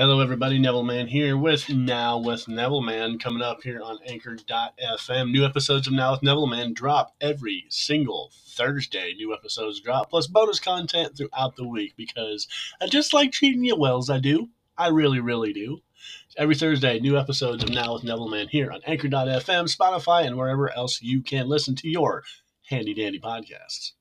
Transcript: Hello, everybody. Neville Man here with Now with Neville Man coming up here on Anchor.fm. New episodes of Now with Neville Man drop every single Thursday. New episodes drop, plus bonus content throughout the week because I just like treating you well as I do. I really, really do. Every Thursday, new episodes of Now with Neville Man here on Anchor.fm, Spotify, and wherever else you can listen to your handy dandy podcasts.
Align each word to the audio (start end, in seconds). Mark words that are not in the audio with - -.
Hello, 0.00 0.20
everybody. 0.20 0.60
Neville 0.60 0.84
Man 0.84 1.08
here 1.08 1.36
with 1.36 1.68
Now 1.68 2.18
with 2.18 2.46
Neville 2.46 2.82
Man 2.82 3.18
coming 3.18 3.42
up 3.42 3.64
here 3.64 3.82
on 3.82 3.98
Anchor.fm. 4.06 5.32
New 5.32 5.44
episodes 5.44 5.88
of 5.88 5.92
Now 5.92 6.12
with 6.12 6.22
Neville 6.22 6.46
Man 6.46 6.72
drop 6.72 7.16
every 7.20 7.64
single 7.68 8.30
Thursday. 8.46 9.12
New 9.14 9.34
episodes 9.34 9.80
drop, 9.80 10.10
plus 10.10 10.28
bonus 10.28 10.60
content 10.60 11.16
throughout 11.16 11.56
the 11.56 11.66
week 11.66 11.94
because 11.96 12.46
I 12.80 12.86
just 12.86 13.12
like 13.12 13.32
treating 13.32 13.64
you 13.64 13.74
well 13.74 13.98
as 13.98 14.08
I 14.08 14.20
do. 14.20 14.50
I 14.76 14.86
really, 14.86 15.18
really 15.18 15.52
do. 15.52 15.82
Every 16.36 16.54
Thursday, 16.54 17.00
new 17.00 17.18
episodes 17.18 17.64
of 17.64 17.70
Now 17.70 17.94
with 17.94 18.04
Neville 18.04 18.28
Man 18.28 18.46
here 18.46 18.70
on 18.70 18.82
Anchor.fm, 18.86 19.76
Spotify, 19.76 20.24
and 20.24 20.36
wherever 20.36 20.72
else 20.72 21.02
you 21.02 21.22
can 21.22 21.48
listen 21.48 21.74
to 21.74 21.88
your 21.88 22.22
handy 22.68 22.94
dandy 22.94 23.18
podcasts. 23.18 23.94